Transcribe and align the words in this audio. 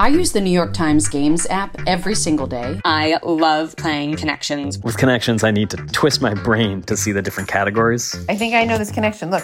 I 0.00 0.06
use 0.06 0.30
the 0.30 0.40
New 0.40 0.52
York 0.52 0.74
Times 0.74 1.08
Games 1.08 1.44
app 1.50 1.76
every 1.88 2.14
single 2.14 2.46
day. 2.46 2.80
I 2.84 3.18
love 3.24 3.74
playing 3.74 4.14
Connections. 4.14 4.78
With 4.78 4.96
Connections, 4.96 5.42
I 5.42 5.50
need 5.50 5.70
to 5.70 5.76
twist 5.76 6.22
my 6.22 6.34
brain 6.34 6.82
to 6.82 6.96
see 6.96 7.10
the 7.10 7.20
different 7.20 7.48
categories. 7.48 8.14
I 8.28 8.36
think 8.36 8.54
I 8.54 8.64
know 8.64 8.78
this 8.78 8.92
connection. 8.92 9.32
Look, 9.32 9.42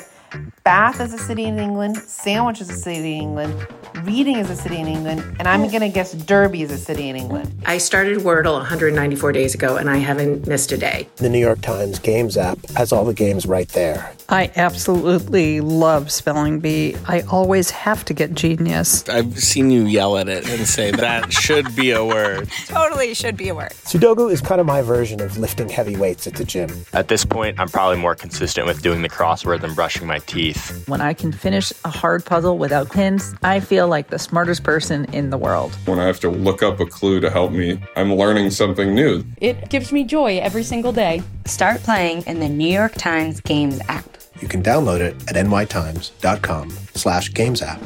Bath 0.62 1.01
is 1.01 1.12
a 1.12 1.19
city 1.19 1.46
in 1.46 1.59
England, 1.59 1.96
Sandwich 1.96 2.61
is 2.61 2.71
a 2.71 2.77
city 2.77 3.17
in 3.17 3.22
England, 3.22 3.67
Reading 4.03 4.37
is 4.37 4.51
a 4.51 4.57
city 4.57 4.79
in 4.79 4.88
England, 4.88 5.21
and 5.39 5.46
I'm 5.46 5.62
oh. 5.62 5.68
going 5.68 5.80
to 5.80 5.89
guess 5.89 6.12
Derby 6.12 6.62
is 6.62 6.73
a 6.73 6.79
city 6.79 7.09
in 7.09 7.16
England. 7.16 7.62
I 7.64 7.79
started 7.79 8.18
Wordle 8.18 8.55
194 8.55 9.32
days 9.32 9.55
ago 9.55 9.77
and 9.77 9.89
I 9.89 9.96
haven't 9.96 10.46
missed 10.46 10.73
a 10.73 10.77
day. 10.77 11.09
The 11.17 11.29
New 11.29 11.39
York 11.39 11.61
Times 11.61 11.99
Games 11.99 12.36
app 12.36 12.59
has 12.71 12.93
all 12.93 13.04
the 13.04 13.14
games 13.14 13.46
right 13.46 13.68
there. 13.68 14.12
I 14.29 14.50
absolutely 14.57 15.61
love 15.61 16.11
spelling 16.11 16.61
bee. 16.61 16.96
I 17.07 17.21
always 17.22 17.71
have 17.71 18.04
to 18.07 18.14
get 18.14 18.35
genius. 18.35 19.09
I've 19.09 19.39
seen 19.39 19.71
you 19.71 19.85
yell 19.85 20.17
at 20.17 20.29
it 20.29 20.49
and 20.49 20.67
say 20.67 20.90
that 20.90 21.32
should 21.32 21.75
be 21.76 21.90
a 21.90 22.04
word. 22.04 22.50
totally 22.67 23.14
should 23.14 23.36
be 23.36 23.49
a 23.50 23.54
word. 23.54 23.72
Sudoku 23.85 24.31
is 24.31 24.40
kind 24.40 24.61
of 24.61 24.67
my 24.67 24.82
version 24.82 25.21
of 25.21 25.39
lifting 25.39 25.68
heavy 25.68 25.96
weights 25.96 26.26
at 26.26 26.35
the 26.35 26.45
gym. 26.45 26.71
At 26.93 27.08
this 27.08 27.25
point, 27.25 27.61
I'm 27.61 27.68
probably 27.68 27.99
more 27.99 28.14
consistent 28.14 28.67
with 28.67 28.82
doing 28.82 29.03
the 29.03 29.11
crossword 29.11 29.61
than 29.61 29.75
brushing 29.75 30.07
my 30.07 30.18
teeth. 30.21 30.86
When 30.89 31.00
I 31.00 31.13
can 31.13 31.31
finish 31.31 31.72
a 31.85 31.90
hard 31.90 32.25
puzzle 32.25 32.56
without 32.58 32.92
hints, 32.92 33.34
I 33.42 33.61
feel 33.61 33.83
like 33.86 34.11
the 34.11 34.19
smartest 34.19 34.62
person 34.62 35.05
in 35.06 35.30
the 35.30 35.38
world. 35.38 35.74
When 35.86 35.98
I 35.98 36.06
have 36.06 36.20
to 36.20 36.30
look 36.30 36.62
up 36.62 36.80
a 36.80 36.86
clue 36.86 37.20
to 37.20 37.30
help 37.30 37.52
me, 37.52 37.80
I'm 37.97 38.14
learning 38.14 38.50
something 38.50 38.94
new. 38.94 39.24
It 39.41 39.70
gives 39.70 39.92
me 39.92 40.05
joy 40.05 40.38
every 40.38 40.62
single 40.62 40.92
day. 40.92 41.22
Start 41.47 41.83
playing 41.83 42.22
in 42.27 42.41
the 42.41 42.48
New 42.48 42.72
York 42.72 42.94
Times 42.94 43.41
Games 43.41 43.80
app. 43.88 44.05
You 44.41 44.48
can 44.48 44.62
download 44.62 45.00
it 45.00 45.14
at 45.28 45.36
nytimes.com 45.47 46.70
slash 46.94 47.33
games 47.33 47.62
app. 47.62 47.80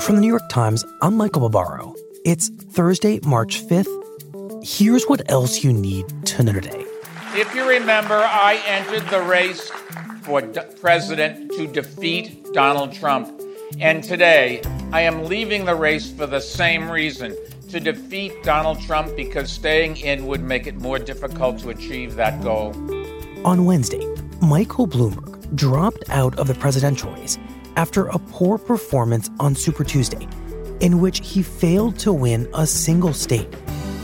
From 0.00 0.14
the 0.14 0.20
New 0.22 0.28
York 0.28 0.48
Times, 0.48 0.84
I'm 1.02 1.16
Michael 1.16 1.48
Barbaro. 1.48 1.94
It's 2.24 2.48
Thursday, 2.48 3.20
March 3.24 3.62
5th. 3.66 4.64
Here's 4.64 5.04
what 5.04 5.30
else 5.30 5.62
you 5.62 5.72
need 5.72 6.06
to 6.26 6.42
know 6.42 6.52
today. 6.52 6.84
If 7.34 7.54
you 7.54 7.68
remember, 7.68 8.14
I 8.14 8.60
entered 8.66 9.08
the 9.10 9.20
race 9.20 9.70
for 10.28 10.42
d- 10.42 10.60
president 10.78 11.50
to 11.52 11.66
defeat 11.66 12.44
Donald 12.52 12.92
Trump. 12.92 13.40
And 13.80 14.04
today, 14.04 14.60
I 14.92 15.00
am 15.00 15.24
leaving 15.24 15.64
the 15.64 15.74
race 15.74 16.12
for 16.12 16.26
the 16.26 16.40
same 16.40 16.90
reason 16.90 17.34
to 17.70 17.80
defeat 17.80 18.42
Donald 18.42 18.78
Trump 18.82 19.16
because 19.16 19.50
staying 19.50 19.96
in 19.96 20.26
would 20.26 20.42
make 20.42 20.66
it 20.66 20.76
more 20.76 20.98
difficult 20.98 21.60
to 21.60 21.70
achieve 21.70 22.14
that 22.16 22.42
goal. 22.42 22.74
On 23.46 23.64
Wednesday, 23.64 24.04
Michael 24.42 24.86
Bloomberg 24.86 25.56
dropped 25.56 26.04
out 26.10 26.38
of 26.38 26.46
the 26.46 26.54
presidential 26.54 27.10
race 27.12 27.38
after 27.76 28.08
a 28.08 28.18
poor 28.18 28.58
performance 28.58 29.30
on 29.40 29.54
Super 29.54 29.82
Tuesday, 29.82 30.28
in 30.80 31.00
which 31.00 31.26
he 31.26 31.42
failed 31.42 31.98
to 32.00 32.12
win 32.12 32.46
a 32.52 32.66
single 32.66 33.14
state, 33.14 33.48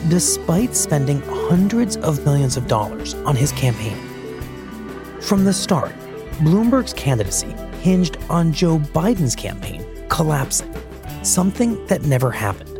despite 0.09 0.75
spending 0.75 1.21
hundreds 1.49 1.99
of 1.99 2.25
millions 2.25 2.57
of 2.57 2.67
dollars 2.67 3.13
on 3.27 3.37
his 3.37 3.53
campaign. 3.53 3.97
From 5.21 5.45
the 5.45 5.53
start, 5.53 5.93
Bloomberg's 6.39 6.93
candidacy 6.93 7.55
hinged 7.81 8.17
on 8.29 8.53
Joe 8.53 8.79
Biden's 8.79 9.37
campaign 9.37 9.87
collapsing, 10.09 10.73
something 11.23 11.85
that 11.87 12.03
never 12.03 12.31
happened. 12.31 12.71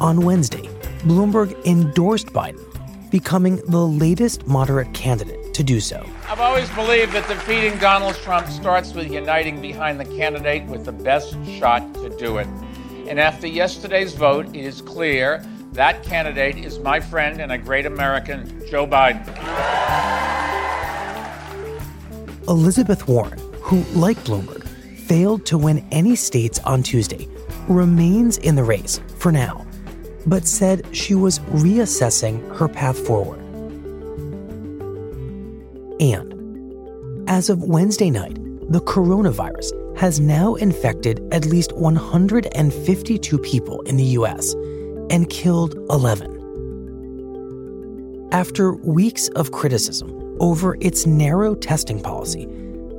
On 0.00 0.24
Wednesday, 0.24 0.68
Bloomberg 1.00 1.54
endorsed 1.66 2.28
Biden, 2.28 2.60
becoming 3.10 3.56
the 3.68 3.84
latest 3.86 4.46
moderate 4.46 4.92
candidate 4.94 5.52
to 5.54 5.62
do 5.64 5.80
so. 5.80 6.04
I've 6.28 6.40
always 6.40 6.70
believed 6.70 7.12
that 7.12 7.28
defeating 7.28 7.78
Donald 7.78 8.14
Trump 8.16 8.46
starts 8.48 8.94
with 8.94 9.10
uniting 9.10 9.60
behind 9.60 9.98
the 9.98 10.04
candidate 10.04 10.64
with 10.66 10.84
the 10.84 10.92
best 10.92 11.36
shot 11.58 11.94
to 11.94 12.08
do 12.16 12.38
it. 12.38 12.46
And 13.08 13.18
after 13.18 13.46
yesterday's 13.46 14.14
vote, 14.14 14.46
it 14.54 14.64
is 14.64 14.80
clear 14.80 15.44
that 15.72 16.02
candidate 16.02 16.58
is 16.58 16.78
my 16.78 17.00
friend 17.00 17.40
and 17.40 17.52
a 17.52 17.58
great 17.58 17.86
American, 17.86 18.64
Joe 18.68 18.86
Biden. 18.86 19.26
Elizabeth 22.50 23.06
Warren, 23.06 23.38
who, 23.62 23.84
like 23.94 24.18
Bloomberg, 24.24 24.66
failed 25.06 25.46
to 25.46 25.56
win 25.56 25.86
any 25.92 26.16
states 26.16 26.58
on 26.64 26.82
Tuesday, 26.82 27.28
remains 27.68 28.38
in 28.38 28.56
the 28.56 28.64
race 28.64 29.00
for 29.18 29.30
now, 29.30 29.64
but 30.26 30.48
said 30.48 30.84
she 30.90 31.14
was 31.14 31.38
reassessing 31.62 32.56
her 32.56 32.66
path 32.66 32.98
forward. 33.06 33.38
And 36.00 37.30
as 37.30 37.50
of 37.50 37.62
Wednesday 37.62 38.10
night, 38.10 38.34
the 38.68 38.80
coronavirus 38.80 39.70
has 39.96 40.18
now 40.18 40.56
infected 40.56 41.22
at 41.32 41.44
least 41.44 41.72
152 41.74 43.38
people 43.38 43.80
in 43.82 43.96
the 43.96 44.18
US 44.18 44.54
and 45.08 45.30
killed 45.30 45.76
11. 45.88 46.38
After 48.32 48.72
weeks 48.72 49.28
of 49.28 49.52
criticism 49.52 50.29
over 50.40 50.76
its 50.80 51.06
narrow 51.06 51.54
testing 51.54 52.00
policy, 52.00 52.46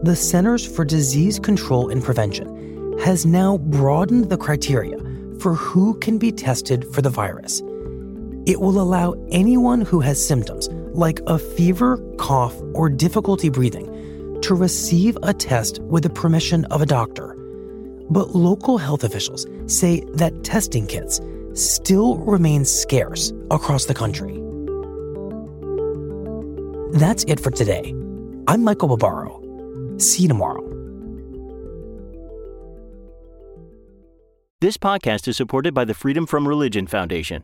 the 0.04 0.16
Centers 0.16 0.66
for 0.66 0.86
Disease 0.86 1.40
Control 1.40 1.90
and 1.90 2.04
Prevention 2.04 2.98
has 3.00 3.26
now 3.26 3.58
broadened 3.58 4.30
the 4.30 4.38
criteria 4.38 4.98
for 5.40 5.56
who 5.56 5.96
can 5.96 6.18
be 6.18 6.32
tested 6.32 6.88
for 6.94 7.02
the 7.02 7.10
virus. 7.10 7.62
It 8.46 8.62
will 8.62 8.80
allow 8.82 9.14
anyone 9.32 9.82
who 9.82 10.00
has 10.00 10.26
symptoms 10.26 10.70
like 10.94 11.20
a 11.28 11.38
fever, 11.38 11.98
cough, 12.18 12.56
or 12.74 12.90
difficulty 12.90 13.50
breathing 13.50 14.40
to 14.42 14.56
receive 14.56 15.18
a 15.24 15.34
test 15.34 15.80
with 15.84 16.04
the 16.04 16.10
permission 16.10 16.66
of 16.66 16.82
a 16.82 16.86
doctor. 16.86 17.36
But 18.10 18.36
local 18.36 18.78
health 18.78 19.04
officials 19.04 19.46
say 19.68 20.04
that 20.16 20.44
testing 20.44 20.88
kits 20.88 21.22
still 21.54 22.18
remain 22.18 22.66
scarce 22.66 23.32
across 23.52 23.86
the 23.86 23.94
country. 23.94 24.41
That's 26.94 27.24
it 27.24 27.40
for 27.40 27.52
today. 27.52 27.96
I'm 28.48 28.66
Michael 28.66 28.98
Barbaro. 28.98 29.98
See 29.98 30.24
you 30.24 30.28
tomorrow. 30.28 30.68
This 34.60 34.78
podcast 34.78 35.28
is 35.30 35.38
supported 35.38 35.74
by 35.74 35.86
the 35.86 35.94
Freedom 35.94 36.26
from 36.26 36.46
Religion 36.46 36.88
Foundation. 36.88 37.44